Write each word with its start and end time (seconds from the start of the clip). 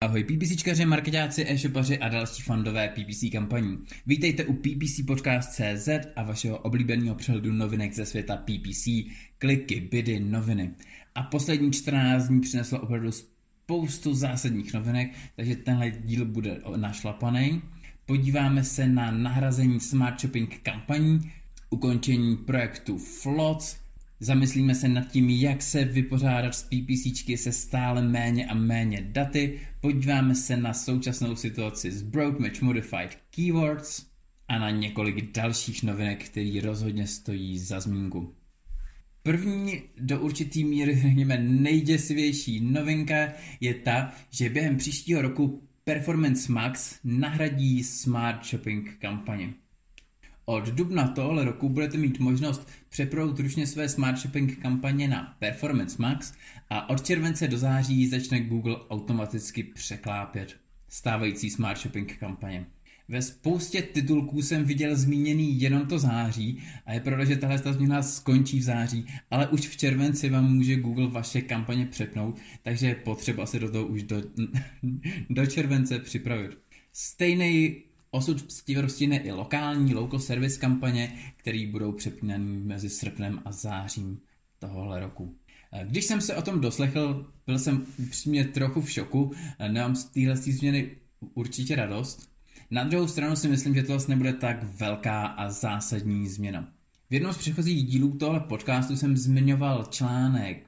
Ahoj 0.00 0.24
PPCčkaři, 0.24 0.86
marketáci, 0.86 1.44
e-shopaři 1.48 1.98
a 1.98 2.08
další 2.08 2.42
fandové 2.42 2.88
PPC 2.88 3.24
kampaní. 3.32 3.78
Vítejte 4.06 4.44
u 4.44 4.52
PPC 4.52 5.06
Podcast 5.06 5.52
CZ 5.52 5.88
a 6.16 6.22
vašeho 6.22 6.58
oblíbeného 6.58 7.14
přehledu 7.14 7.52
novinek 7.52 7.94
ze 7.94 8.06
světa 8.06 8.36
PPC, 8.36 8.88
kliky, 9.38 9.80
bidy, 9.80 10.20
noviny. 10.20 10.70
A 11.14 11.22
poslední 11.22 11.72
14 11.72 12.28
dní 12.28 12.40
přineslo 12.40 12.80
opravdu 12.80 13.12
spoustu 13.12 14.14
zásadních 14.14 14.74
novinek, 14.74 15.14
takže 15.36 15.56
tenhle 15.56 15.90
díl 15.90 16.24
bude 16.24 16.60
našlapaný. 16.76 17.62
Podíváme 18.06 18.64
se 18.64 18.88
na 18.88 19.10
nahrazení 19.10 19.80
Smart 19.80 20.20
Shopping 20.20 20.60
kampaní, 20.62 21.32
ukončení 21.70 22.36
projektu 22.36 22.98
Flots, 22.98 23.76
Zamyslíme 24.20 24.74
se 24.74 24.88
nad 24.88 25.08
tím, 25.08 25.30
jak 25.30 25.62
se 25.62 25.84
vypořádat 25.84 26.54
s 26.54 26.62
PPCčky 26.62 27.36
se 27.36 27.52
stále 27.52 28.02
méně 28.02 28.46
a 28.46 28.54
méně 28.54 29.08
daty, 29.12 29.60
podíváme 29.80 30.34
se 30.34 30.56
na 30.56 30.74
současnou 30.74 31.36
situaci 31.36 31.92
s 31.92 32.02
Broad 32.02 32.38
Match 32.38 32.62
Modified 32.62 33.18
Keywords 33.30 34.06
a 34.48 34.58
na 34.58 34.70
několik 34.70 35.32
dalších 35.32 35.82
novinek, 35.82 36.24
které 36.24 36.60
rozhodně 36.62 37.06
stojí 37.06 37.58
za 37.58 37.80
zmínku. 37.80 38.34
První 39.22 39.82
do 40.00 40.20
určitý 40.20 40.64
míry, 40.64 41.00
řekněme, 41.00 41.38
nejděsivější 41.38 42.60
novinka 42.60 43.32
je 43.60 43.74
ta, 43.74 44.12
že 44.30 44.48
během 44.48 44.76
příštího 44.76 45.22
roku 45.22 45.68
Performance 45.84 46.52
Max 46.52 46.98
nahradí 47.04 47.84
Smart 47.84 48.46
Shopping 48.46 48.96
kampaně. 48.98 49.54
Od 50.50 50.68
dubna 50.68 51.08
tohle 51.08 51.44
roku 51.44 51.68
budete 51.68 51.98
mít 51.98 52.18
možnost 52.18 52.68
přeprout 52.88 53.38
ručně 53.38 53.66
své 53.66 53.88
Smart 53.88 54.18
Shopping 54.18 54.58
kampaně 54.58 55.08
na 55.08 55.36
Performance 55.38 56.02
Max 56.02 56.32
a 56.70 56.90
od 56.90 57.06
července 57.06 57.48
do 57.48 57.58
září 57.58 58.08
začne 58.08 58.40
Google 58.40 58.76
automaticky 58.90 59.62
překlápět 59.62 60.56
stávající 60.88 61.50
Smart 61.50 61.80
Shopping 61.80 62.16
kampaně. 62.16 62.66
Ve 63.08 63.22
spoustě 63.22 63.82
titulků 63.82 64.42
jsem 64.42 64.64
viděl 64.64 64.96
zmíněný 64.96 65.60
jenom 65.60 65.86
to 65.86 65.98
září 65.98 66.62
a 66.86 66.92
je 66.92 67.00
pravda, 67.00 67.24
že 67.24 67.36
tahle 67.36 67.58
ta 67.58 67.72
změna 67.72 68.02
skončí 68.02 68.58
v 68.58 68.62
září, 68.62 69.06
ale 69.30 69.48
už 69.48 69.60
v 69.68 69.76
červenci 69.76 70.30
vám 70.30 70.54
může 70.54 70.76
Google 70.76 71.08
vaše 71.08 71.40
kampaně 71.40 71.86
přepnout, 71.86 72.38
takže 72.62 72.86
je 72.86 72.94
potřeba 72.94 73.46
se 73.46 73.58
do 73.58 73.70
toho 73.70 73.86
už 73.86 74.02
do, 74.02 74.22
do 75.30 75.46
července 75.46 75.98
připravit. 75.98 76.58
Stejný 76.92 77.76
Osud 78.10 78.52
stihne 78.88 79.18
i 79.18 79.32
lokální 79.32 79.94
local 79.94 80.20
service 80.20 80.60
kampaně, 80.60 81.18
které 81.36 81.66
budou 81.70 81.92
přepínané 81.92 82.44
mezi 82.44 82.90
srpnem 82.90 83.42
a 83.44 83.52
zářím 83.52 84.20
tohohle 84.58 85.00
roku. 85.00 85.34
Když 85.84 86.04
jsem 86.04 86.20
se 86.20 86.36
o 86.36 86.42
tom 86.42 86.60
doslechl, 86.60 87.26
byl 87.46 87.58
jsem 87.58 87.86
upřímně 87.98 88.44
trochu 88.44 88.80
v 88.80 88.90
šoku, 88.90 89.32
nemám 89.68 89.96
z 89.96 90.04
téhle 90.04 90.36
změny 90.36 90.90
určitě 91.34 91.76
radost. 91.76 92.28
Na 92.70 92.84
druhou 92.84 93.08
stranu 93.08 93.36
si 93.36 93.48
myslím, 93.48 93.74
že 93.74 93.82
to 93.82 93.92
vlastně 93.92 94.14
nebude 94.14 94.32
tak 94.32 94.62
velká 94.62 95.26
a 95.26 95.50
zásadní 95.50 96.28
změna. 96.28 96.72
V 97.10 97.14
jednom 97.14 97.32
z 97.32 97.38
předchozích 97.38 97.86
dílů 97.86 98.10
tohle 98.10 98.40
podcastu 98.40 98.96
jsem 98.96 99.16
zmiňoval 99.16 99.84
článek 99.90 100.66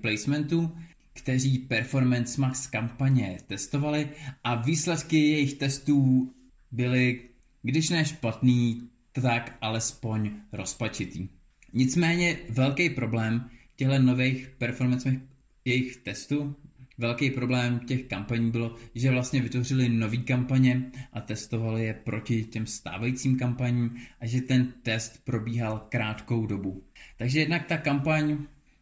placementu, 0.00 0.76
kteří 1.12 1.58
Performance 1.58 2.40
Max 2.40 2.66
kampaně 2.66 3.38
testovali 3.46 4.08
a 4.44 4.54
výsledky 4.54 5.30
jejich 5.30 5.54
testů 5.54 6.30
byly, 6.74 7.20
když 7.62 7.90
ne 7.90 8.04
špatný, 8.04 8.88
tak 9.12 9.56
alespoň 9.60 10.30
rozpačitý. 10.52 11.28
Nicméně 11.72 12.36
velký 12.48 12.90
problém 12.90 13.50
těchto 13.76 13.98
nových 13.98 14.50
performance 14.58 15.20
jejich 15.64 15.96
testů, 15.96 16.56
velký 16.98 17.30
problém 17.30 17.78
těch 17.78 18.04
kampaní 18.04 18.50
bylo, 18.50 18.76
že 18.94 19.10
vlastně 19.10 19.42
vytvořili 19.42 19.88
nové 19.88 20.16
kampaně 20.16 20.90
a 21.12 21.20
testovali 21.20 21.84
je 21.84 21.94
proti 21.94 22.44
těm 22.44 22.66
stávajícím 22.66 23.38
kampaním 23.38 23.96
a 24.20 24.26
že 24.26 24.40
ten 24.40 24.72
test 24.82 25.24
probíhal 25.24 25.86
krátkou 25.88 26.46
dobu. 26.46 26.82
Takže 27.16 27.40
jednak 27.40 27.66
ta 27.66 27.76
kampaň 27.76 28.38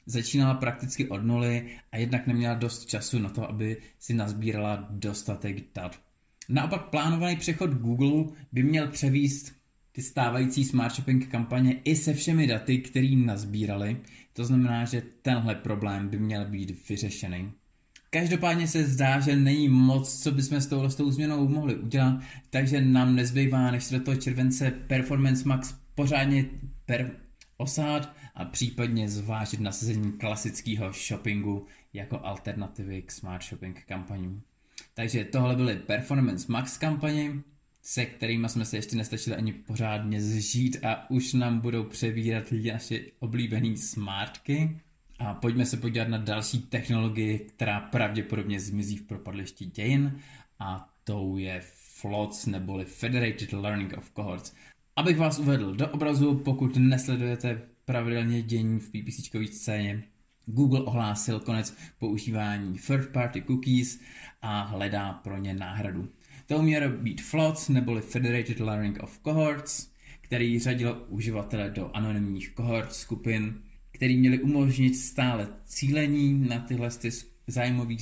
začínala 0.07 0.55
prakticky 0.55 1.09
od 1.09 1.25
nuly 1.25 1.79
a 1.93 1.97
jednak 1.97 2.27
neměla 2.27 2.55
dost 2.55 2.87
času 2.87 3.19
na 3.19 3.29
to, 3.29 3.49
aby 3.49 3.77
si 3.99 4.15
nazbírala 4.15 4.87
dostatek 4.91 5.57
dat. 5.75 6.01
Naopak 6.53 6.83
plánovaný 6.83 7.37
přechod 7.37 7.71
Google 7.71 8.37
by 8.53 8.63
měl 8.63 8.89
převíst 8.89 9.53
ty 9.93 10.03
stávající 10.03 10.65
smart 10.65 10.95
shopping 10.95 11.29
kampaně 11.29 11.81
i 11.85 11.97
se 11.97 12.15
všemi 12.15 12.47
daty, 12.47 12.79
který 12.79 13.17
nazbírali. 13.17 13.97
To 14.33 14.45
znamená, 14.45 14.85
že 14.85 15.03
tenhle 15.23 15.55
problém 15.55 16.09
by 16.09 16.19
měl 16.19 16.45
být 16.45 16.89
vyřešený. 16.89 17.53
Každopádně 18.11 18.69
se 18.69 18.85
zdá, 18.85 19.21
že 19.21 19.37
není 19.37 19.69
moc, 19.69 20.23
co 20.23 20.33
bychom 20.33 20.61
s 20.61 20.67
touhle 20.67 20.91
s 20.91 20.95
tou 20.95 21.11
změnou 21.11 21.49
mohli 21.49 21.77
udělat, 21.77 22.21
takže 22.51 22.81
nám 22.81 23.17
nezbývá, 23.17 23.71
než 23.71 23.85
se 23.85 23.99
do 23.99 24.05
toho 24.05 24.17
července 24.17 24.71
Performance 24.71 25.49
Max 25.49 25.75
pořádně 25.95 26.45
per 26.87 27.11
osát 27.57 28.17
a 28.35 28.45
případně 28.45 29.09
zvážit 29.09 29.61
nasazení 29.61 30.13
klasického 30.13 30.93
shoppingu 30.93 31.67
jako 31.93 32.21
alternativy 32.23 33.03
k 33.03 33.13
smart 33.13 33.45
shopping 33.45 33.85
kampaním. 33.87 34.43
Takže 34.95 35.25
tohle 35.25 35.57
byly 35.57 35.77
Performance 35.77 36.53
Max 36.53 36.79
kampaně, 36.79 37.33
se 37.83 38.07
kterými 38.07 38.49
jsme 38.49 38.65
se 38.65 38.77
ještě 38.77 38.97
nestačili 38.97 39.37
ani 39.37 39.53
pořádně 39.53 40.21
zžít 40.21 40.85
a 40.85 41.11
už 41.11 41.33
nám 41.33 41.61
budou 41.61 41.85
přebírat 41.85 42.45
naše 42.73 43.01
oblíbené 43.19 43.77
smartky. 43.77 44.81
A 45.19 45.35
pojďme 45.35 45.67
se 45.67 45.77
podívat 45.77 46.09
na 46.09 46.19
další 46.19 46.61
technologii, 46.61 47.39
která 47.39 47.81
pravděpodobně 47.81 48.61
zmizí 48.61 48.97
v 48.97 49.03
propadlišti 49.03 49.67
dějin 49.67 50.19
a 50.59 50.89
tou 51.05 51.37
je 51.37 51.61
FLOTS 51.65 52.47
neboli 52.47 52.85
Federated 52.85 53.53
Learning 53.53 53.95
of 53.99 54.11
Cohorts. 54.11 54.55
Abych 54.97 55.19
vás 55.19 55.39
uvedl 55.39 55.75
do 55.75 55.89
obrazu, 55.89 56.35
pokud 56.35 56.77
nesledujete 56.77 57.63
pravidelně 57.85 58.43
dění 58.43 58.81
v 58.81 58.91
PPC 58.91 59.53
scéně, 59.53 60.03
Google 60.47 60.81
ohlásil 60.81 61.41
konec 61.41 61.77
používání 61.99 62.79
third 62.79 63.09
party 63.09 63.43
cookies 63.43 64.01
a 64.43 64.63
hledá 64.63 65.13
pro 65.13 65.39
ně 65.39 65.55
náhradu. 65.55 66.09
To 66.47 66.63
mělo 66.63 66.89
být 66.89 67.23
FLOTS 67.23 67.69
neboli 67.69 68.01
Federated 68.01 68.61
Learning 68.61 69.03
of 69.03 69.19
Cohorts, 69.19 69.89
který 70.21 70.59
řadil 70.59 71.05
uživatele 71.09 71.71
do 71.71 71.91
anonymních 71.97 72.53
cohort 72.57 72.93
skupin, 72.93 73.63
který 73.91 74.17
měli 74.17 74.39
umožnit 74.39 74.97
stále 74.97 75.49
cílení 75.65 76.49
na 76.49 76.59
tyhle 76.59 76.91
zájmové 77.47 77.95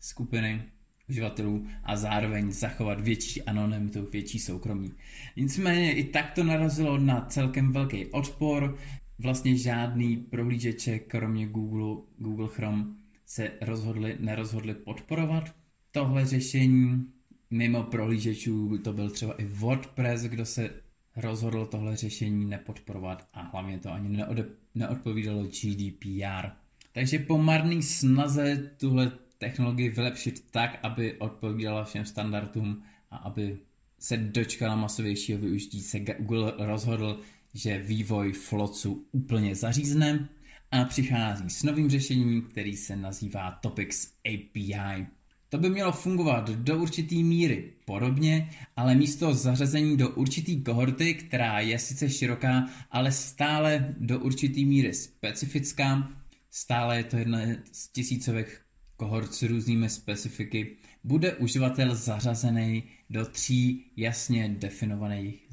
skupiny 0.00 0.62
uživatelů 1.08 1.66
a 1.84 1.96
zároveň 1.96 2.52
zachovat 2.52 3.00
větší 3.00 3.42
anonymitu, 3.42 4.08
větší 4.12 4.38
soukromí. 4.38 4.92
Nicméně 5.36 5.92
i 5.92 6.04
tak 6.04 6.30
to 6.30 6.44
narazilo 6.44 6.98
na 6.98 7.20
celkem 7.20 7.72
velký 7.72 8.06
odpor, 8.06 8.78
vlastně 9.18 9.56
žádný 9.56 10.16
prohlížeče, 10.16 10.98
kromě 10.98 11.46
Google, 11.46 12.02
Google 12.18 12.48
Chrome, 12.48 12.84
se 13.26 13.52
rozhodli, 13.60 14.16
nerozhodli 14.20 14.74
podporovat 14.74 15.54
tohle 15.90 16.26
řešení. 16.26 17.06
Mimo 17.50 17.82
prohlížečů 17.82 18.78
to 18.78 18.92
byl 18.92 19.10
třeba 19.10 19.32
i 19.32 19.44
WordPress, 19.44 20.22
kdo 20.22 20.46
se 20.46 20.70
rozhodl 21.16 21.66
tohle 21.66 21.96
řešení 21.96 22.44
nepodporovat 22.44 23.28
a 23.32 23.42
hlavně 23.42 23.78
to 23.78 23.92
ani 23.92 24.08
neode, 24.08 24.44
neodpovídalo 24.74 25.44
GDPR. 25.44 26.48
Takže 26.92 27.18
po 27.18 27.38
marný 27.38 27.82
snaze 27.82 28.70
tuhle 28.80 29.12
technologii 29.38 29.88
vylepšit 29.88 30.44
tak, 30.50 30.78
aby 30.82 31.18
odpovídala 31.18 31.84
všem 31.84 32.04
standardům 32.04 32.82
a 33.10 33.16
aby 33.16 33.58
se 33.98 34.16
dočkala 34.16 34.76
masovějšího 34.76 35.38
využití, 35.38 35.82
se 35.82 36.00
Google 36.00 36.52
rozhodl, 36.58 37.20
že 37.58 37.78
vývoj 37.78 38.32
Flocu 38.32 39.06
úplně 39.12 39.54
zařízne 39.54 40.28
a 40.70 40.84
přichází 40.84 41.50
s 41.50 41.62
novým 41.62 41.90
řešením, 41.90 42.42
který 42.42 42.76
se 42.76 42.96
nazývá 42.96 43.50
Topics 43.50 44.12
API. 44.26 45.06
To 45.48 45.58
by 45.58 45.70
mělo 45.70 45.92
fungovat 45.92 46.50
do 46.50 46.78
určité 46.78 47.14
míry 47.14 47.72
podobně, 47.84 48.50
ale 48.76 48.94
místo 48.94 49.34
zařazení 49.34 49.96
do 49.96 50.10
určité 50.10 50.54
kohorty, 50.54 51.14
která 51.14 51.60
je 51.60 51.78
sice 51.78 52.10
široká, 52.10 52.68
ale 52.90 53.12
stále 53.12 53.94
do 53.98 54.20
určité 54.20 54.60
míry 54.60 54.94
specifická, 54.94 56.12
stále 56.50 56.96
je 56.96 57.04
to 57.04 57.16
jedna 57.16 57.38
z 57.72 57.88
tisícovek 57.88 58.60
kohort 58.96 59.34
s 59.34 59.42
různými 59.42 59.90
specifiky, 59.90 60.76
bude 61.04 61.34
uživatel 61.34 61.94
zařazený 61.94 62.82
do 63.10 63.26
tří 63.26 63.92
jasně 63.96 64.48
definovaných 64.48 65.46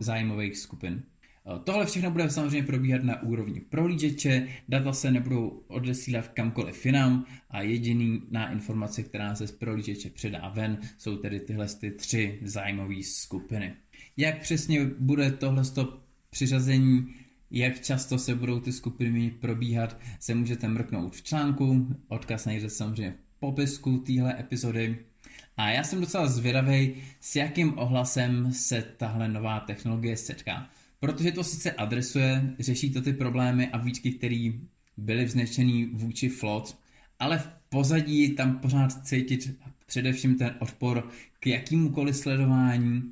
zájmových 0.00 0.56
skupin. 0.56 1.02
Eh, 1.50 1.58
tohle 1.64 1.86
všechno 1.86 2.10
bude 2.10 2.30
samozřejmě 2.30 2.62
probíhat 2.62 3.02
na 3.02 3.22
úrovni 3.22 3.60
prohlížeče, 3.60 4.48
data 4.68 4.92
se 4.92 5.10
nebudou 5.10 5.62
odesílat 5.68 6.28
kamkoliv 6.28 6.86
jinam 6.86 7.24
a 7.50 7.62
jediný 7.62 8.22
na 8.30 8.52
informace, 8.52 9.02
která 9.02 9.34
se 9.34 9.46
z 9.46 9.52
prohlížeče 9.52 10.10
předá 10.10 10.48
ven, 10.48 10.78
jsou 10.98 11.16
tedy 11.16 11.40
tyhle 11.40 11.68
ty 11.68 11.90
tři 11.90 12.38
zájmové 12.42 13.02
skupiny. 13.02 13.74
Jak 14.16 14.40
přesně 14.40 14.90
bude 14.98 15.30
tohle 15.30 15.62
přiřazení, 16.30 17.14
jak 17.50 17.80
často 17.80 18.18
se 18.18 18.34
budou 18.34 18.60
ty 18.60 18.72
skupiny 18.72 19.30
probíhat, 19.30 20.00
se 20.20 20.34
můžete 20.34 20.68
mrknout 20.68 21.16
v 21.16 21.22
článku, 21.22 21.96
odkaz 22.08 22.46
najdete 22.46 22.70
samozřejmě 22.70 23.14
v 23.36 23.40
popisku 23.40 23.98
téhle 23.98 24.40
epizody. 24.40 24.98
A 25.56 25.70
já 25.70 25.84
jsem 25.84 26.00
docela 26.00 26.26
zvědavý, 26.26 26.94
s 27.20 27.36
jakým 27.36 27.78
ohlasem 27.78 28.52
se 28.52 28.82
tahle 28.82 29.28
nová 29.28 29.60
technologie 29.60 30.16
setká. 30.16 30.70
Protože 31.00 31.32
to 31.32 31.44
sice 31.44 31.72
adresuje, 31.72 32.54
řeší 32.58 32.90
to 32.90 33.02
ty 33.02 33.12
problémy 33.12 33.68
a 33.68 33.78
výčky, 33.78 34.12
které 34.12 34.52
byly 34.96 35.24
vznešený 35.24 35.86
vůči 35.92 36.28
flot, 36.28 36.78
ale 37.18 37.38
v 37.38 37.48
pozadí 37.68 38.34
tam 38.34 38.58
pořád 38.58 39.06
cítit 39.06 39.58
především 39.86 40.38
ten 40.38 40.54
odpor 40.58 41.08
k 41.40 41.46
jakýmukoliv 41.46 42.16
sledování 42.16 43.02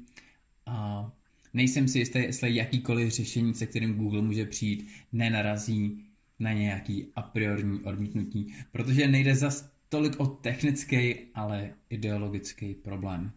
a 0.67 1.11
nejsem 1.55 1.89
si 1.89 1.99
jistý, 1.99 2.19
jestli 2.19 2.55
jakýkoliv 2.55 3.13
řešení, 3.13 3.55
se 3.55 3.67
kterým 3.67 3.95
Google 3.95 4.23
může 4.23 4.47
přijít, 4.47 4.89
nenarazí 5.13 6.05
na 6.39 6.53
nějaký 6.53 7.07
a 7.17 7.23
priorní 7.23 7.81
odmítnutí, 7.81 8.55
protože 8.73 9.09
nejde 9.09 9.35
za 9.35 9.51
tolik 9.89 10.21
o 10.21 10.27
technický, 10.27 11.15
ale 11.35 11.71
ideologický 11.91 12.75
problém. 12.75 13.33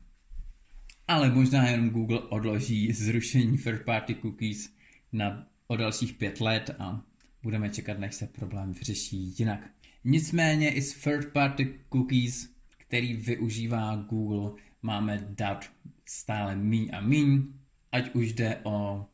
Ale 1.11 1.29
možná 1.29 1.67
jenom 1.67 1.89
Google 1.89 2.19
odloží 2.19 2.91
zrušení 2.91 3.57
third 3.57 3.85
party 3.85 4.15
cookies 4.15 4.73
na 5.11 5.47
o 5.67 5.75
dalších 5.75 6.13
pět 6.13 6.41
let 6.41 6.75
a 6.79 7.01
budeme 7.43 7.69
čekat, 7.69 7.99
než 7.99 8.15
se 8.15 8.27
problém 8.27 8.73
vyřeší 8.73 9.33
jinak. 9.39 9.59
Nicméně 10.03 10.73
i 10.73 10.81
s 10.81 11.03
third 11.03 11.33
party 11.33 11.79
cookies, 11.89 12.49
který 12.77 13.13
využívá 13.13 13.95
Google, 13.95 14.51
máme 14.81 15.27
dat 15.29 15.65
stále 16.05 16.55
míň 16.55 16.89
a 16.93 17.01
míň, 17.01 17.43
ať 17.91 18.15
už 18.15 18.33
jde 18.33 18.59
o 18.63 19.05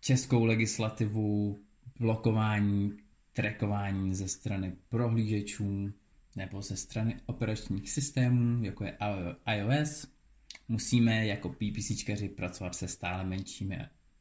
českou 0.00 0.44
legislativu, 0.44 1.60
blokování, 2.00 2.96
trackování 3.32 4.14
ze 4.14 4.28
strany 4.28 4.72
prohlížečů 4.88 5.92
nebo 6.36 6.62
ze 6.62 6.76
strany 6.76 7.16
operačních 7.26 7.90
systémů, 7.90 8.64
jako 8.64 8.84
je 8.84 8.98
iOS, 9.56 10.06
musíme 10.70 11.26
jako 11.26 11.48
PPCčkaři 11.48 12.28
pracovat 12.28 12.74
se 12.74 12.88
stále 12.88 13.24
menšími, 13.24 13.78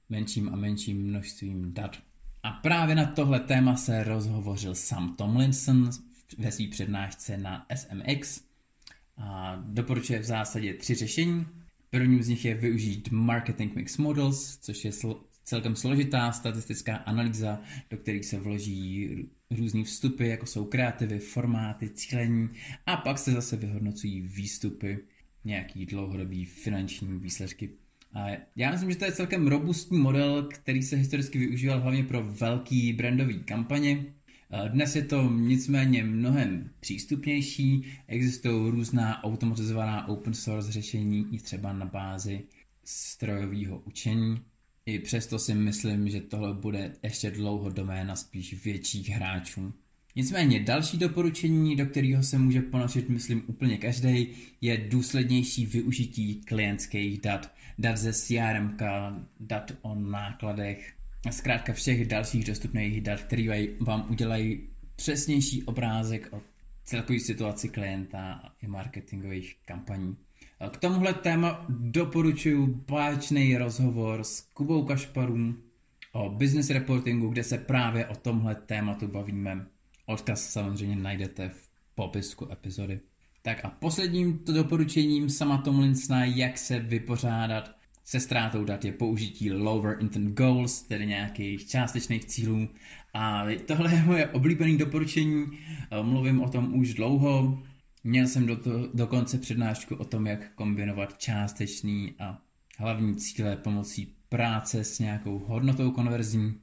menším 0.10 0.50
a 0.50 0.56
menším 0.56 1.04
množstvím 1.04 1.74
dat. 1.74 1.98
A 2.44 2.52
právě 2.52 2.96
na 2.96 3.06
tohle 3.06 3.40
téma 3.40 3.76
se 3.76 4.04
rozhovořil 4.04 4.76
Sam 4.76 5.16
Tomlinson 5.16 5.90
ve 6.38 6.52
své 6.52 6.68
přednášce 6.68 7.38
na 7.38 7.66
SMX 7.76 8.42
a 9.18 9.56
doporučuje 9.66 10.20
v 10.20 10.24
zásadě 10.24 10.74
tři 10.74 10.96
řešení. 10.96 11.48
Prvním 11.90 12.24
z 12.24 12.28
nich 12.28 12.46
je 12.46 12.56
využít 12.56 13.12
Marketing 13.12 13.76
Mix 13.76 13.98
Models, 13.98 14.58
což 14.58 14.86
je 14.86 14.92
sl- 14.92 15.22
celkem 15.44 15.76
složitá 15.76 16.32
statistická 16.32 16.96
analýza, 16.96 17.62
do 17.90 17.98
kterých 17.98 18.26
se 18.26 18.40
vloží 18.40 19.10
různý 19.52 19.84
vstupy, 19.84 20.30
jako 20.30 20.46
jsou 20.46 20.66
kreativy, 20.66 21.20
formáty, 21.20 21.90
cílení 21.90 22.50
a 22.86 22.98
pak 22.98 23.20
se 23.20 23.32
zase 23.32 23.58
vyhodnocují 23.58 24.22
výstupy, 24.22 25.00
nějaký 25.46 25.86
dlouhodobý 25.86 26.46
finanční 26.46 27.20
výsledky. 27.20 27.70
A 28.14 28.28
já 28.56 28.72
myslím, 28.72 28.92
že 28.92 28.98
to 28.98 29.06
je 29.06 29.12
celkem 29.12 29.48
robustní 29.48 30.00
model, 30.00 30.44
který 30.44 30.84
se 30.84 30.96
historicky 30.96 31.40
využíval 31.40 31.82
hlavně 31.82 32.04
pro 32.04 32.24
velký 32.24 32.94
brandový 32.94 33.40
kampaně. 33.40 34.06
Dnes 34.68 34.96
je 34.96 35.04
to 35.04 35.30
nicméně 35.32 36.04
mnohem 36.04 36.70
přístupnější, 36.80 37.86
existují 38.08 38.72
různá 38.72 39.24
automatizovaná 39.24 40.08
open 40.08 40.34
source 40.34 40.72
řešení 40.72 41.28
i 41.32 41.38
třeba 41.38 41.74
na 41.74 41.86
bázi 41.86 42.42
strojového 42.84 43.80
učení. 43.80 44.42
I 44.86 45.00
přesto 45.00 45.40
si 45.40 45.56
myslím, 45.56 46.10
že 46.10 46.22
tohle 46.22 46.54
bude 46.54 46.94
ještě 47.04 47.32
dlouho 47.32 47.70
doména 47.70 48.16
spíš 48.16 48.64
větších 48.64 49.10
hráčů. 49.10 49.74
Nicméně 50.20 50.60
další 50.60 50.98
doporučení, 50.98 51.76
do 51.76 51.86
kterého 51.86 52.24
se 52.24 52.38
může 52.38 52.62
ponořit, 52.62 53.10
myslím, 53.10 53.44
úplně 53.48 53.78
každý, 53.78 54.28
je 54.62 54.78
důslednější 54.78 55.66
využití 55.66 56.42
klientských 56.42 57.22
dat, 57.22 57.52
dat 57.78 57.98
ze 57.98 58.14
CRM, 58.14 58.78
dat 59.40 59.72
o 59.82 59.96
nákladech, 59.96 60.94
a 61.28 61.32
zkrátka 61.32 61.74
všech 61.74 62.08
dalších 62.08 62.44
dostupných 62.44 63.02
dat, 63.02 63.22
které 63.22 63.68
vám 63.80 64.08
udělají 64.10 64.60
přesnější 64.96 65.64
obrázek 65.64 66.28
o 66.32 66.42
celkové 66.84 67.20
situaci 67.20 67.70
klienta 67.70 68.54
i 68.62 68.68
marketingových 68.68 69.56
kampaní. 69.66 70.18
K 70.72 70.78
tomuhle 70.78 71.14
téma 71.14 71.66
doporučuji 71.70 72.68
báječný 72.68 73.58
rozhovor 73.58 74.24
s 74.24 74.42
Kubou 74.42 74.86
Kašparům 74.86 75.64
o 76.12 76.30
business 76.30 76.70
reportingu, 76.70 77.30
kde 77.30 77.44
se 77.44 77.58
právě 77.58 78.08
o 78.08 78.16
tomhle 78.16 78.56
tématu 78.56 79.08
bavíme. 79.08 79.66
Odkaz 80.10 80.50
samozřejmě 80.50 80.96
najdete 80.96 81.50
v 81.50 81.70
popisku 81.96 82.52
epizody. 82.52 83.00
Tak 83.42 83.66
a 83.66 83.70
posledním 83.70 84.40
to 84.40 84.54
doporučením 84.54 85.30
sama 85.30 85.58
Tomlinsona, 85.58 86.26
jak 86.26 86.58
se 86.58 86.80
vypořádat 86.80 87.76
se 88.04 88.20
ztrátou 88.20 88.64
dat 88.64 88.86
je 88.86 88.92
použití 88.92 89.52
lower 89.52 89.98
intent 90.00 90.38
goals, 90.38 90.82
tedy 90.82 91.06
nějakých 91.06 91.68
částečných 91.68 92.26
cílů. 92.26 92.70
A 93.14 93.46
tohle 93.66 93.94
je 93.94 94.04
moje 94.04 94.28
oblíbené 94.28 94.78
doporučení, 94.78 95.46
mluvím 96.02 96.42
o 96.42 96.50
tom 96.50 96.80
už 96.80 96.94
dlouho, 96.94 97.64
Měl 98.04 98.28
jsem 98.28 98.46
do 98.46 98.56
to, 98.56 98.90
dokonce 98.94 99.38
přednášku 99.38 99.96
o 99.96 100.06
tom, 100.06 100.28
jak 100.28 100.54
kombinovat 100.56 101.18
částečný 101.18 102.16
a 102.20 102.42
hlavní 102.78 103.16
cíle 103.16 103.56
pomocí 103.56 104.16
práce 104.30 104.84
s 104.84 105.00
nějakou 105.00 105.40
hodnotou 105.40 105.92
konverzní. 105.92 106.60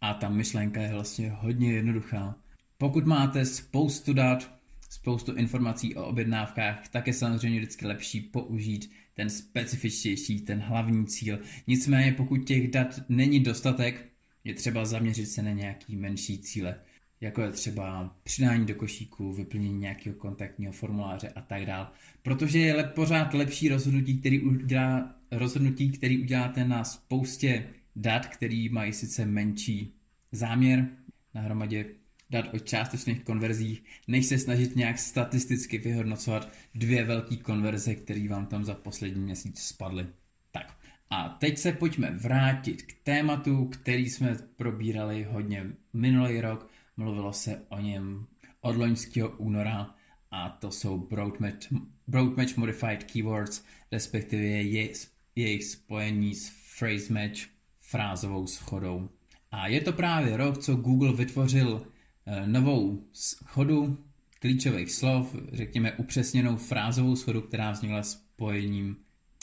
A 0.00 0.14
ta 0.14 0.28
myšlenka 0.28 0.80
je 0.80 0.92
vlastně 0.92 1.30
hodně 1.30 1.72
jednoduchá. 1.72 2.36
Pokud 2.78 3.06
máte 3.06 3.44
spoustu 3.44 4.12
dat, 4.12 4.52
spoustu 4.90 5.34
informací 5.34 5.94
o 5.94 6.06
objednávkách, 6.06 6.88
tak 6.88 7.06
je 7.06 7.12
samozřejmě 7.12 7.58
vždycky 7.58 7.86
lepší 7.86 8.20
použít 8.20 8.90
ten 9.14 9.30
specifičtější, 9.30 10.40
ten 10.40 10.58
hlavní 10.58 11.06
cíl. 11.06 11.38
Nicméně 11.66 12.12
pokud 12.12 12.36
těch 12.36 12.70
dat 12.70 13.00
není 13.08 13.40
dostatek, 13.40 14.08
je 14.44 14.54
třeba 14.54 14.84
zaměřit 14.84 15.26
se 15.26 15.42
na 15.42 15.50
nějaký 15.50 15.96
menší 15.96 16.38
cíle 16.38 16.76
jako 17.20 17.42
je 17.42 17.52
třeba 17.52 18.16
přidání 18.22 18.66
do 18.66 18.74
košíku, 18.74 19.32
vyplnění 19.32 19.78
nějakého 19.78 20.16
kontaktního 20.16 20.72
formuláře 20.72 21.28
a 21.28 21.40
tak 21.40 21.66
dále. 21.66 21.88
Protože 22.22 22.58
je 22.58 22.84
pořád 22.84 23.34
lepší 23.34 23.68
rozhodnutí, 23.68 24.18
který 24.18 24.40
udělá, 24.40 25.14
rozhodnutí, 25.30 25.90
který 25.90 26.22
uděláte 26.22 26.64
na 26.64 26.84
spoustě 26.84 27.66
dat, 27.96 28.26
který 28.26 28.68
mají 28.68 28.92
sice 28.92 29.26
menší 29.26 29.94
záměr 30.32 30.88
na 31.34 31.40
hromadě 31.40 31.84
dat 32.30 32.54
o 32.54 32.58
částečných 32.58 33.24
konverzích, 33.24 33.84
než 34.08 34.26
se 34.26 34.38
snažit 34.38 34.76
nějak 34.76 34.98
statisticky 34.98 35.78
vyhodnocovat 35.78 36.52
dvě 36.74 37.04
velké 37.04 37.36
konverze, 37.36 37.94
které 37.94 38.28
vám 38.28 38.46
tam 38.46 38.64
za 38.64 38.74
poslední 38.74 39.22
měsíc 39.22 39.62
spadly. 39.62 40.06
Tak 40.52 40.78
a 41.10 41.28
teď 41.28 41.58
se 41.58 41.72
pojďme 41.72 42.10
vrátit 42.10 42.82
k 42.82 42.92
tématu, 43.02 43.64
který 43.64 44.10
jsme 44.10 44.36
probírali 44.56 45.26
hodně 45.30 45.66
minulý 45.92 46.40
rok, 46.40 46.70
Mluvilo 46.96 47.32
se 47.32 47.62
o 47.68 47.80
něm 47.80 48.26
od 48.60 48.76
loňského 48.76 49.28
února 49.28 49.94
a 50.30 50.48
to 50.48 50.70
jsou 50.70 50.98
broad 50.98 51.40
match, 51.40 51.72
broad 52.06 52.36
match 52.36 52.56
modified 52.56 53.04
keywords, 53.04 53.64
respektive 53.92 54.42
je, 54.42 54.92
jejich 55.36 55.64
spojení 55.64 56.34
s 56.34 56.52
phrase 56.78 57.12
match 57.12 57.40
frázovou 57.78 58.46
schodou. 58.46 59.08
A 59.50 59.68
je 59.68 59.80
to 59.80 59.92
právě 59.92 60.36
rok, 60.36 60.58
co 60.58 60.76
Google 60.76 61.12
vytvořil 61.12 61.86
novou 62.46 63.04
schodu 63.12 63.98
klíčových 64.40 64.92
slov, 64.92 65.36
řekněme 65.52 65.92
upřesněnou 65.92 66.56
frázovou 66.56 67.16
schodu, 67.16 67.40
která 67.40 67.70
vznikla 67.70 68.02
spojením 68.02 68.96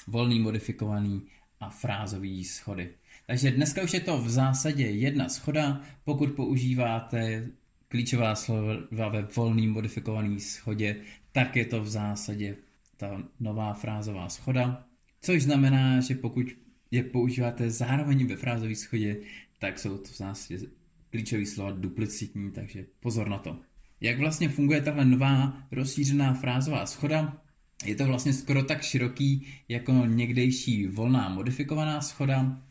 volný 0.07 0.39
modifikovaný 0.39 1.21
a 1.59 1.69
frázový 1.69 2.43
schody. 2.43 2.89
Takže 3.27 3.51
dneska 3.51 3.83
už 3.83 3.93
je 3.93 3.99
to 3.99 4.17
v 4.17 4.29
zásadě 4.29 4.83
jedna 4.83 5.29
schoda, 5.29 5.81
pokud 6.03 6.31
používáte 6.31 7.47
klíčová 7.87 8.35
slova 8.35 9.09
ve 9.09 9.21
volným 9.21 9.71
modifikovaný 9.71 10.39
schodě, 10.39 10.95
tak 11.31 11.55
je 11.55 11.65
to 11.65 11.83
v 11.83 11.89
zásadě 11.89 12.55
ta 12.97 13.23
nová 13.39 13.73
frázová 13.73 14.29
schoda, 14.29 14.85
což 15.21 15.43
znamená, 15.43 16.01
že 16.01 16.15
pokud 16.15 16.45
je 16.91 17.03
používáte 17.03 17.69
zároveň 17.69 18.27
ve 18.27 18.35
frázové 18.35 18.75
schodě, 18.75 19.17
tak 19.59 19.79
jsou 19.79 19.97
to 19.97 20.11
v 20.11 20.17
zásadě 20.17 20.59
klíčové 21.13 21.45
slova 21.45 21.71
duplicitní, 21.71 22.51
takže 22.51 22.85
pozor 22.99 23.29
na 23.29 23.37
to. 23.37 23.59
Jak 24.01 24.19
vlastně 24.19 24.49
funguje 24.49 24.81
tahle 24.81 25.05
nová 25.05 25.67
rozšířená 25.71 26.33
frázová 26.33 26.85
schoda? 26.85 27.41
Je 27.85 27.95
to 27.95 28.05
vlastně 28.05 28.33
skoro 28.33 28.63
tak 28.63 28.81
široký 28.81 29.47
jako 29.69 29.91
někdejší 29.91 30.87
volná 30.87 31.29
modifikovaná 31.29 32.01
schoda, 32.01 32.61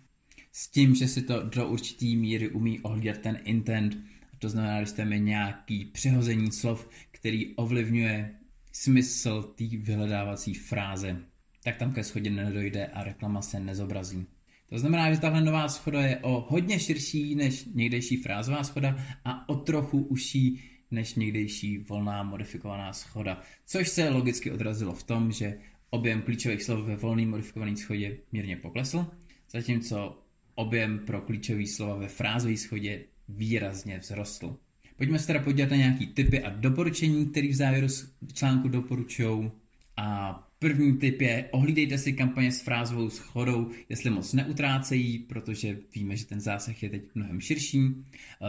s 0.53 0.69
tím, 0.69 0.95
že 0.95 1.09
si 1.09 1.23
to 1.23 1.43
do 1.43 1.69
určitý 1.69 2.17
míry 2.17 2.49
umí 2.49 2.81
ohlídat 2.81 3.19
ten 3.19 3.41
intent, 3.45 3.99
to 4.39 4.49
znamená, 4.49 4.81
že 4.81 4.87
jste 4.87 5.05
mi 5.05 5.21
nějaký 5.21 5.85
přehození 5.85 6.53
slov, 6.53 6.89
který 7.11 7.57
ovlivňuje 7.57 8.35
smysl 8.73 9.43
té 9.43 9.65
vyhledávací 9.65 10.55
fráze, 10.55 11.17
tak 11.65 11.77
tam 11.77 11.93
ke 11.93 12.05
schodě 12.05 12.31
nedojde 12.31 12.87
a 12.87 13.05
reklama 13.05 13.43
se 13.43 13.61
nezobrazí. 13.61 14.27
To 14.73 14.79
znamená, 14.79 15.15
že 15.15 15.21
tahle 15.21 15.41
nová 15.41 15.69
schoda 15.69 16.03
je 16.03 16.17
o 16.17 16.47
hodně 16.49 16.79
širší 16.79 17.35
než 17.35 17.65
někdejší 17.75 18.17
frázová 18.17 18.65
schoda 18.65 18.97
a 19.25 19.49
o 19.49 19.55
trochu 19.55 19.99
užší 19.99 20.61
než 20.91 21.15
někdejší 21.15 21.79
volná 21.79 22.23
modifikovaná 22.23 22.93
schoda, 22.93 23.43
což 23.67 23.89
se 23.89 24.09
logicky 24.09 24.51
odrazilo 24.51 24.95
v 24.95 25.03
tom, 25.03 25.33
že 25.33 25.59
objem 25.91 26.23
klíčových 26.23 26.63
slov 26.63 26.87
ve 26.87 26.97
volný 26.97 27.27
modifikované 27.27 27.77
schodě 27.77 28.19
mírně 28.33 28.57
poklesl, 28.57 29.07
zatímco 29.51 30.23
objem 30.55 30.99
pro 30.99 31.21
klíčové 31.21 31.67
slova 31.67 31.97
ve 31.97 32.09
frázové 32.09 32.57
schodě 32.57 33.05
výrazně 33.29 34.01
vzrostl. 34.01 34.57
Pojďme 34.97 35.19
se 35.19 35.27
teda 35.27 35.41
podívat 35.41 35.71
na 35.71 35.77
nějaký 35.77 36.07
typy 36.07 36.43
a 36.43 36.51
doporučení, 36.51 37.27
které 37.27 37.49
v 37.49 37.55
závěru 37.55 37.87
článku 38.33 38.69
doporučují. 38.69 39.51
A 39.97 40.52
první 40.63 40.97
tip 40.97 41.21
je, 41.21 41.49
ohlídejte 41.51 41.99
si 41.99 42.13
kampaně 42.13 42.53
s 42.53 42.63
frázovou 42.63 43.11
schodou, 43.11 43.71
jestli 43.89 44.11
moc 44.11 44.33
neutrácejí, 44.33 45.19
protože 45.19 45.79
víme, 45.95 46.17
že 46.17 46.27
ten 46.27 46.41
zásah 46.41 46.83
je 46.83 46.91
teď 46.91 47.03
mnohem 47.15 47.41
širší. 47.41 47.81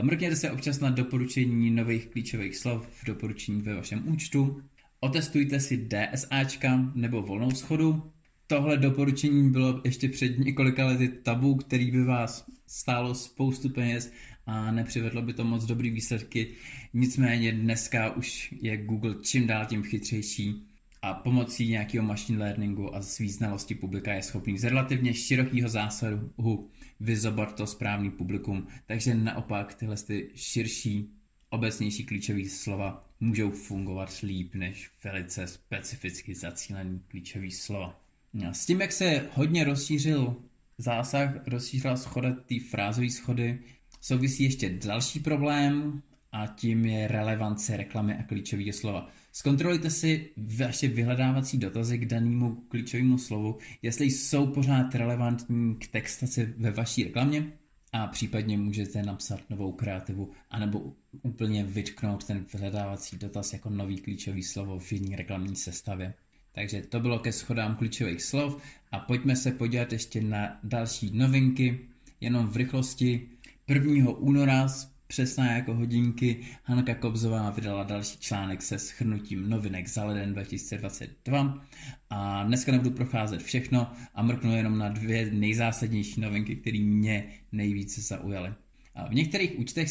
Mrkněte 0.02 0.36
se 0.36 0.52
občas 0.52 0.80
na 0.80 0.90
doporučení 0.90 1.72
nových 1.72 2.08
klíčových 2.08 2.58
slov 2.58 2.88
v 2.88 3.06
doporučení 3.06 3.62
ve 3.62 3.74
vašem 3.76 4.04
účtu. 4.08 4.62
Otestujte 5.00 5.60
si 5.60 5.90
DSAčka 5.90 6.92
nebo 6.96 7.22
volnou 7.22 7.52
schodu. 7.52 8.12
Tohle 8.48 8.78
doporučení 8.78 9.52
bylo 9.52 9.82
ještě 9.84 10.10
před 10.10 10.40
několika 10.40 10.86
lety 10.86 11.08
tabu, 11.08 11.56
který 11.56 11.92
by 11.92 12.04
vás 12.04 12.46
stálo 12.68 13.16
spoustu 13.16 13.70
peněz 13.70 14.12
a 14.46 14.72
nepřivedlo 14.72 15.22
by 15.22 15.34
to 15.34 15.44
moc 15.44 15.66
dobrý 15.66 15.90
výsledky. 15.90 16.48
Nicméně 16.94 17.52
dneska 17.52 18.16
už 18.16 18.54
je 18.62 18.78
Google 18.78 19.16
čím 19.22 19.48
dál 19.48 19.66
tím 19.66 19.84
chytřejší 19.84 20.73
a 21.04 21.14
pomocí 21.14 21.70
nějakého 21.70 22.06
machine 22.06 22.40
learningu 22.40 22.96
a 22.96 23.02
svý 23.02 23.30
znalosti 23.30 23.76
publika 23.76 24.14
je 24.14 24.24
schopný 24.24 24.58
z 24.58 24.64
relativně 24.64 25.14
širokého 25.14 25.70
zásahu 25.70 26.70
vyzobat 27.00 27.56
to 27.56 27.68
správný 27.68 28.12
publikum. 28.12 28.68
Takže 28.86 29.16
naopak 29.16 29.74
tyhle 29.74 29.96
ty 29.98 30.30
širší, 30.36 31.10
obecnější 31.50 32.04
klíčové 32.04 32.50
slova 32.50 33.10
můžou 33.20 33.52
fungovat 33.52 34.20
líp 34.24 34.56
než 34.56 34.92
velice 35.04 35.48
specificky 35.48 36.36
zacílený 36.36 37.02
klíčový 37.08 37.52
slova. 37.52 38.00
S 38.52 38.66
tím, 38.66 38.82
jak 38.82 38.92
se 38.92 39.26
hodně 39.34 39.64
rozšířil 39.64 40.36
zásah, 40.78 41.48
rozšířila 41.48 41.98
schoda 41.98 42.32
té 42.32 42.56
frázové 42.70 43.10
schody, 43.10 43.60
souvisí 44.02 44.44
ještě 44.44 44.70
další 44.70 45.20
problém 45.20 46.02
a 46.34 46.48
tím 46.48 46.86
je 46.86 47.08
relevance 47.08 47.78
reklamy 47.78 48.16
a 48.16 48.24
klíčového 48.24 48.74
slova. 48.74 49.10
Zkontrolujte 49.32 49.90
si 49.90 50.30
vaše 50.58 50.88
vyhledávací 50.88 51.58
dotazy 51.58 51.98
k 51.98 52.06
danému 52.06 52.56
klíčovému 52.56 53.18
slovu, 53.18 53.58
jestli 53.82 54.06
jsou 54.06 54.48
pořád 54.48 54.96
relevantní 54.96 55.76
k 55.76 55.88
textaci 55.88 56.54
ve 56.58 56.72
vaší 56.72 57.04
reklamě 57.04 57.52
a 57.92 58.08
případně 58.08 58.58
můžete 58.58 59.04
napsat 59.04 59.40
novou 59.50 59.72
kreativu 59.72 60.32
anebo 60.50 60.94
úplně 61.22 61.64
vytknout 61.64 62.24
ten 62.24 62.46
vyhledávací 62.54 63.18
dotaz 63.18 63.54
jako 63.54 63.70
nový 63.70 63.98
klíčový 63.98 64.44
slovo 64.44 64.80
v 64.80 64.92
jedné 64.92 65.16
reklamní 65.18 65.56
sestavě. 65.56 66.14
Takže 66.52 66.82
to 66.82 67.00
bylo 67.00 67.20
ke 67.20 67.32
schodám 67.32 67.76
klíčových 67.76 68.22
slov 68.22 68.62
a 68.92 69.00
pojďme 69.00 69.36
se 69.36 69.52
podívat 69.52 69.94
ještě 69.94 70.22
na 70.22 70.60
další 70.64 71.18
novinky, 71.18 71.80
jenom 72.22 72.48
v 72.48 72.58
rychlosti. 72.58 73.30
1. 73.68 74.10
února 74.10 74.68
přesná 75.14 75.52
jako 75.52 75.74
hodinky. 75.76 76.40
Hanka 76.64 76.96
Kobzová 76.96 77.50
vydala 77.50 77.84
další 77.84 78.18
článek 78.20 78.62
se 78.62 78.80
schrnutím 78.80 79.50
novinek 79.50 79.88
za 79.88 80.06
leden 80.06 80.34
2022 80.34 81.66
a 82.10 82.44
dneska 82.44 82.72
nebudu 82.72 82.96
procházet 82.96 83.44
všechno 83.44 83.92
a 84.16 84.24
mrknu 84.24 84.56
jenom 84.56 84.78
na 84.78 84.90
dvě 84.90 85.32
nejzásadnější 85.32 86.22
novinky, 86.22 86.56
které 86.56 86.80
mě 86.80 87.26
nejvíce 87.52 88.02
zaujaly. 88.02 88.54
A 88.96 89.08
v 89.08 89.14
některých 89.14 89.60
účtech 89.60 89.90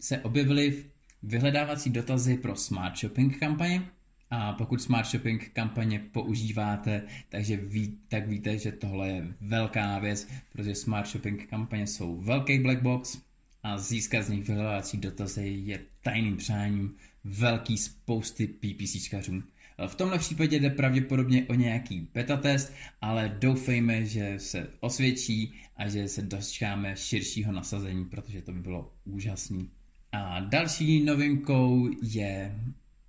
se 0.00 0.18
objevily 0.18 0.84
vyhledávací 1.22 1.90
dotazy 1.90 2.36
pro 2.36 2.56
smart 2.56 2.98
shopping 2.98 3.38
kampaně, 3.38 3.82
a 4.30 4.52
pokud 4.52 4.82
Smart 4.82 5.06
Shopping 5.06 5.50
kampaně 5.52 5.98
používáte, 6.12 7.02
takže 7.28 7.56
ví, 7.56 7.98
tak 8.08 8.28
víte, 8.28 8.58
že 8.58 8.72
tohle 8.72 9.08
je 9.08 9.34
velká 9.40 9.98
věc, 9.98 10.28
protože 10.52 10.74
Smart 10.74 11.06
Shopping 11.08 11.46
kampaně 11.46 11.86
jsou 11.86 12.16
velký 12.20 12.58
black 12.58 12.82
box 12.82 13.18
a 13.64 13.78
získat 13.78 14.22
z 14.22 14.28
nich 14.28 14.48
vyhledávací 14.48 14.98
dotazy 14.98 15.62
je 15.64 15.80
tajným 16.02 16.36
přáním 16.36 16.94
velký 17.24 17.78
spousty 17.78 18.46
PPCčkařů. 18.46 19.42
V 19.86 19.94
tomhle 19.94 20.18
případě 20.18 20.60
jde 20.60 20.70
pravděpodobně 20.70 21.46
o 21.48 21.54
nějaký 21.54 22.08
beta 22.14 22.36
test, 22.36 22.72
ale 23.00 23.36
doufejme, 23.40 24.04
že 24.04 24.34
se 24.38 24.70
osvědčí 24.80 25.54
a 25.76 25.88
že 25.88 26.08
se 26.08 26.22
dočkáme 26.22 26.96
širšího 26.96 27.52
nasazení, 27.52 28.04
protože 28.04 28.42
to 28.42 28.52
by 28.52 28.60
bylo 28.60 28.92
úžasný. 29.04 29.70
A 30.12 30.40
další 30.40 31.04
novinkou 31.04 31.90
je 32.02 32.60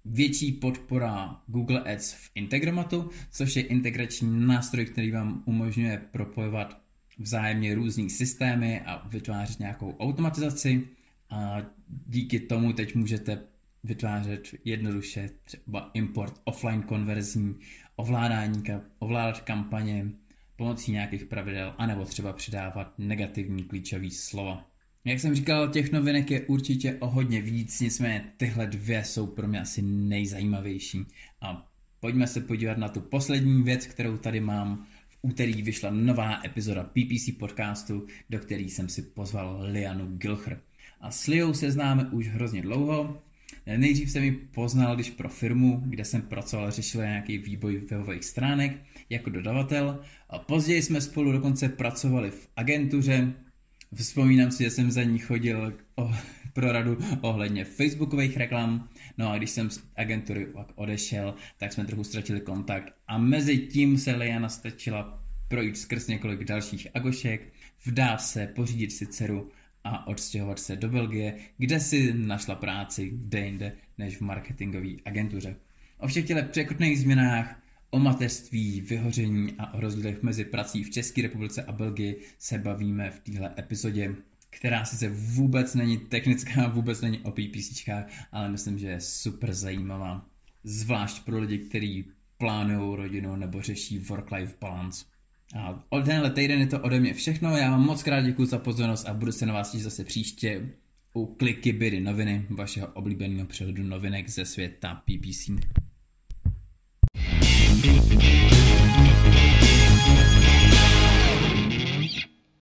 větší 0.06 0.52
podpora 0.52 1.42
Google 1.48 1.94
Ads 1.94 2.14
v 2.14 2.32
Integromatu, 2.36 3.10
což 3.32 3.56
je 3.56 3.64
integrační 3.64 4.48
nástroj, 4.48 4.86
který 4.86 5.12
vám 5.12 5.44
umožňuje 5.46 6.02
propojovat 6.12 6.85
vzájemně 7.20 7.76
různý 7.76 8.10
systémy 8.10 8.82
a 8.82 9.08
vytvářet 9.08 9.60
nějakou 9.60 9.96
automatizaci 10.00 10.88
a 11.30 11.62
díky 12.08 12.40
tomu 12.40 12.74
teď 12.74 12.96
můžete 12.96 13.40
vytvářet 13.84 14.48
jednoduše 14.66 15.30
třeba 15.44 15.92
import 15.94 16.42
offline 16.44 16.82
konverzní, 16.82 17.56
ovládání, 17.96 18.64
ovládat 19.00 19.42
kampaně 19.42 20.12
pomocí 20.56 20.92
nějakých 20.92 21.26
pravidel, 21.26 21.76
anebo 21.78 22.06
třeba 22.06 22.34
přidávat 22.34 22.94
negativní 22.98 23.64
klíčový 23.64 24.12
slova. 24.12 24.68
Jak 25.06 25.20
jsem 25.20 25.36
říkal, 25.36 25.68
těch 25.68 25.92
novinek 25.92 26.32
je 26.32 26.42
určitě 26.42 26.98
o 27.00 27.08
hodně 27.08 27.42
víc, 27.42 27.80
nicméně 27.80 28.26
tyhle 28.38 28.68
dvě 28.68 29.04
jsou 29.04 29.28
pro 29.28 29.48
mě 29.48 29.62
asi 29.62 29.82
nejzajímavější. 29.82 31.06
A 31.42 31.72
pojďme 32.00 32.28
se 32.28 32.42
podívat 32.42 32.78
na 32.78 32.90
tu 32.90 33.02
poslední 33.02 33.64
věc, 33.64 33.88
kterou 33.88 34.18
tady 34.18 34.40
mám. 34.40 34.88
Úterý 35.26 35.62
vyšla 35.62 35.90
nová 35.90 36.46
epizoda 36.46 36.84
PPC 36.84 37.38
podcastu, 37.40 38.08
do 38.30 38.40
který 38.40 38.70
jsem 38.70 38.90
si 38.90 39.02
pozval 39.02 39.60
Lianu 39.72 40.18
Gilcher. 40.18 40.60
A 41.02 41.12
s 41.12 41.28
Liou 41.28 41.54
se 41.54 41.72
známe 41.72 42.06
už 42.12 42.28
hrozně 42.28 42.62
dlouho. 42.62 43.22
Nejdřív 43.78 44.12
jsem 44.12 44.24
ji 44.24 44.32
poznal, 44.32 44.96
když 44.96 45.10
pro 45.10 45.30
firmu, 45.30 45.84
kde 45.86 46.06
jsem 46.06 46.22
pracoval, 46.22 46.72
řešil 46.72 47.02
nějaký 47.02 47.38
výboj 47.38 47.78
webových 47.78 48.26
stránek 48.26 48.78
jako 49.10 49.30
dodavatel. 49.30 50.02
A 50.30 50.40
později 50.40 50.82
jsme 50.82 51.02
spolu 51.02 51.32
dokonce 51.32 51.70
pracovali 51.70 52.32
v 52.32 52.48
agentuře, 52.56 53.34
Vzpomínám 53.96 54.52
si, 54.52 54.64
že 54.64 54.70
jsem 54.70 54.92
za 54.92 55.04
ní 55.04 55.20
chodil 55.20 55.74
o, 55.96 56.12
pro 56.54 56.72
radu 56.72 56.98
ohledně 57.22 57.66
facebookových 57.66 58.38
reklam, 58.38 58.90
no 59.18 59.32
a 59.32 59.38
když 59.38 59.50
jsem 59.50 59.70
z 59.70 59.84
agentury 59.96 60.46
pak 60.46 60.72
odešel, 60.76 61.36
tak 61.58 61.74
jsme 61.74 61.86
trochu 61.86 62.04
ztratili 62.04 62.42
kontakt 62.42 62.94
a 63.08 63.18
mezi 63.18 63.58
tím 63.58 63.98
se 63.98 64.16
Liana 64.16 64.50
stačila 64.50 65.24
projít 65.48 65.78
skrz 65.78 66.08
několik 66.08 66.44
dalších 66.44 66.88
agošek, 66.94 67.54
vdát 67.86 68.22
se, 68.22 68.48
pořídit 68.48 68.92
si 68.92 69.08
dceru 69.08 69.50
a 69.84 70.08
odstěhovat 70.08 70.60
se 70.60 70.76
do 70.76 70.90
Belgie, 70.90 71.36
kde 71.58 71.80
si 71.80 72.14
našla 72.14 72.56
práci 72.56 73.10
kde 73.14 73.40
jinde 73.40 73.72
než 73.98 74.18
v 74.18 74.22
marketingové 74.22 74.90
agentuře. 75.06 75.56
O 75.98 76.08
všech 76.08 76.26
těchto 76.26 76.44
překotných 76.44 77.00
změnách 77.00 77.65
O 77.96 78.00
mateřství, 78.00 78.82
vyhoření 78.82 79.54
a 79.58 79.74
o 79.74 79.80
rozdílech 79.80 80.24
mezi 80.24 80.46
prací 80.46 80.84
v 80.84 80.90
České 80.90 81.22
republice 81.22 81.64
a 81.64 81.72
Belgii 81.72 82.22
se 82.40 82.58
bavíme 82.58 83.12
v 83.12 83.20
téhle 83.20 83.54
epizodě, 83.58 84.16
která 84.50 84.86
sice 84.86 85.10
vůbec 85.10 85.76
není 85.76 85.98
technická, 85.98 86.68
vůbec 86.74 87.02
není 87.02 87.20
o 87.20 87.32
PPCčkách, 87.32 88.06
ale 88.32 88.50
myslím, 88.50 88.80
že 88.80 88.88
je 88.88 89.02
super 89.02 89.54
zajímavá. 89.54 90.26
Zvlášť 90.64 91.26
pro 91.26 91.40
lidi, 91.40 91.58
kteří 91.58 92.06
plánují 92.38 92.98
rodinu 92.98 93.36
nebo 93.36 93.62
řeší 93.62 94.00
work-life 94.00 94.56
balance. 94.62 95.06
A 95.56 95.84
od 95.90 96.06
tenhle 96.06 96.30
týden 96.30 96.60
je 96.60 96.68
to 96.68 96.80
ode 96.80 97.00
mě 97.00 97.14
všechno, 97.14 97.58
já 97.58 97.72
vám 97.72 97.86
moc 97.86 98.04
krát 98.04 98.22
děkuji 98.22 98.46
za 98.46 98.58
pozornost 98.58 99.06
a 99.06 99.14
budu 99.14 99.32
se 99.32 99.46
na 99.46 99.54
vás 99.54 99.72
těšit 99.72 99.84
zase 99.84 100.04
příště 100.04 100.70
u 101.14 101.26
Kliky 101.26 101.74
Bydy 101.74 102.00
noviny, 102.00 102.46
vašeho 102.50 102.88
oblíbeného 102.88 103.48
přehledu 103.48 103.84
novinek 103.84 104.30
ze 104.30 104.46
světa 104.46 105.04
PPC. 105.06 105.50
Thank 107.86 109.60
you. 109.60 109.65